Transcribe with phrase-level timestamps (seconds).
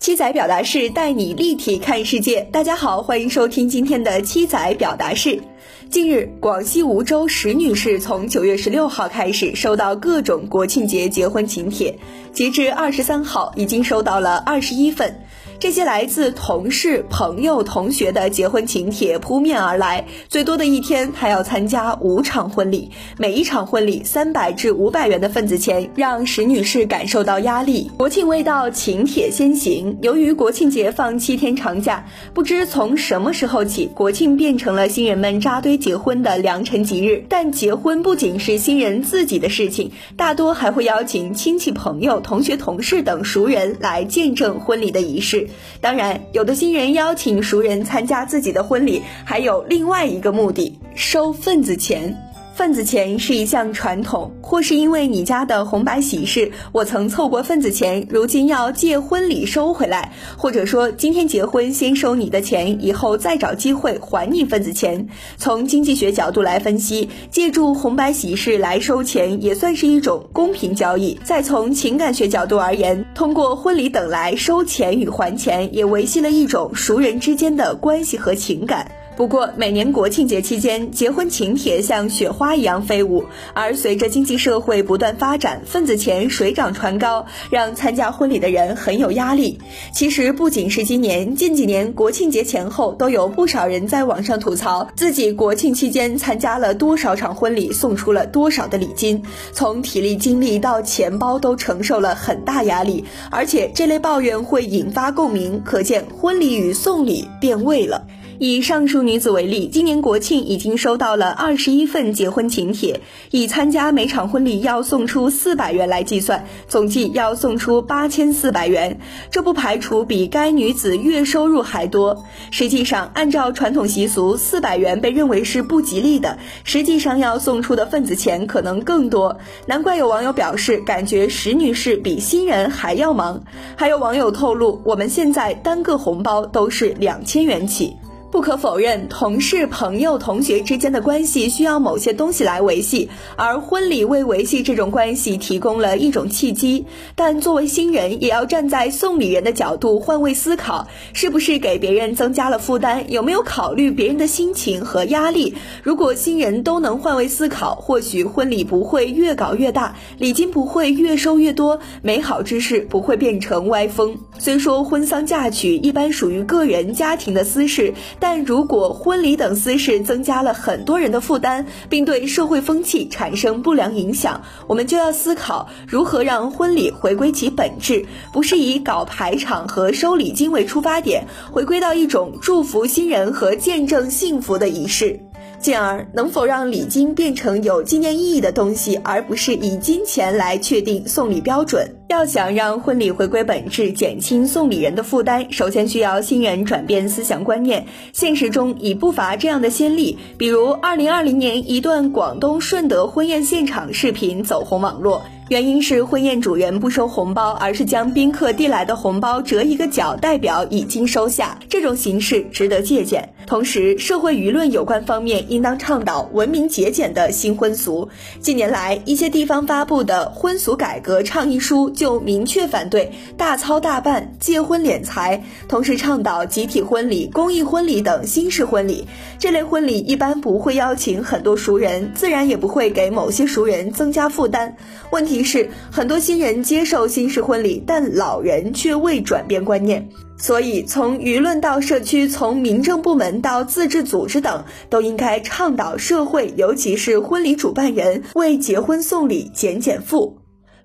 [0.00, 2.48] 七仔表达式带你立体看世界。
[2.50, 5.42] 大家好，欢迎收听今天的七仔表达式。
[5.90, 11.98] 近日，广西梧州石女士从九月十六号开始收到各种国庆节结婚请帖，
[12.32, 15.22] 截至二十三号，已经收到了二十一份。
[15.60, 27.90] 这些来自同事、朋友、同学的结婚请帖扑面而来，最多的一天还要参加五场婚礼，每一场婚礼三百至五百元的份子钱，让石女士感受到压力。
[27.98, 29.98] 国庆未到，请帖先行。
[30.00, 37.26] 由于国庆节放七天长假，不知从什么时候起，国庆变成了新人们扎堆结婚的良辰吉日。
[37.28, 45.48] 但结婚不仅是新人自己的事情，大多还会邀请亲戚、朋友、同学、同事等熟人来见证婚礼的仪式。
[45.80, 52.14] 当然，有的新人邀请熟人参加自己的婚礼，还有另外一个目的：收份子钱。
[52.60, 65.08] 份子钱是一项传统，或是因为你家的红白喜事，我曾凑过份子钱，如今要借婚礼收回来，或者说今天结婚先收你的钱，以后再找机会还你份子钱。
[65.38, 71.18] 从经济学角度来分析，借助红白喜事来收钱也算是一种公平交易。
[71.24, 78.86] 再从情感学角度而言，通过婚礼等来收钱与还钱，也维系了一种熟人之间的关系和情感。
[79.20, 89.58] 不过，每年国庆节期间，结婚请帖像雪花一样飞舞，而随着经济社会不断发展，份子钱水涨船高，让参加婚礼的人很有压力。
[89.92, 103.04] 其实，不仅是今年，近几年国庆节前后，都有不少人在网上吐槽自己国庆期间参加了多少场婚礼，送出了多少的礼金，从体力、精力到钱包都承受了很大压力。
[103.30, 108.06] 而且，这类抱怨会引发共鸣，可见婚礼与送礼变味了。
[108.42, 118.98] 以上述女子为例，今年国庆已经收到了二十一份结婚请帖，以参加每场婚礼要送出四百元来计算，总计要送出八千四百元。
[119.30, 122.24] 这不排除比该女子月收入还多。
[122.50, 129.36] 实际上，按照传统习俗，四百元被认为是不吉利的，实际上要送出的份子钱可能更多。
[129.66, 133.42] 难怪有网友表示，感觉石女士比新人还要忙。
[133.76, 137.94] 还有网友透露，我们现在单个红包都是两千元起。
[138.30, 146.86] 不可否认，同事、朋友、同学之间的关系需要某些东西来维系，而婚礼为维系这种关系提供了一种契机。
[147.16, 153.06] 但作为新人，也要站在送礼人的角度换位思考，是不是给别人增加了负担？
[153.08, 155.56] 有没有考虑别人的心情和压力？
[155.82, 164.18] 如果新人都能换位思考，或许婚礼不会越搞越大，礼金不会越收越多，美好之事不会变成歪风。
[164.38, 167.92] 虽说婚丧嫁娶一般属于个人家庭的私事。
[168.20, 185.20] 但如果婚礼等私事增加了很多人的负担，并对社会风气产生不良影响，我们就要思考如何让婚礼回归其本质，不是以搞排场和收礼金为出发点，回归到一种祝福新人和见证幸福的仪式。
[185.60, 191.96] 进而，能否让礼金变成有纪念意义的东西，而不是以金钱来确定送礼标准？
[192.08, 197.86] 要想让婚礼回归本质，减轻送礼人的负担，首先需要新人转变思想观念。
[198.12, 205.22] 现实中已不乏这样的先例，比如二零二零年一段广东顺德婚宴现场视频走红网络。
[205.50, 211.58] 原因是婚宴主人不收红包，而是将宾客递来的红包折一个角，代表已经收下。
[211.68, 213.30] 这种形式值得借鉴。
[213.50, 218.08] 同时，社会舆论有关方面应当倡导文明节俭的新婚俗。
[218.38, 229.04] 近年来，一些地方发布的婚俗改革倡议书就明确反对大操大办、借婚敛财，同时倡导集体婚礼、公益婚礼等新式婚礼。
[229.36, 234.76] 这类婚礼一般不会邀请很多熟人，自然也不会给某些熟人增加负担。
[235.10, 235.42] 问题。
[235.42, 240.08] 是很多新人接受新式婚礼，但老人却未转变观念。
[240.40, 250.38] 所以，从舆论到社区，从民政部门到自治组织等，都应该倡导社会，尤其是婚礼主办人为结婚送礼减减负。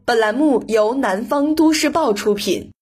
[0.03, 2.73] 本栏目由南方都市报出品。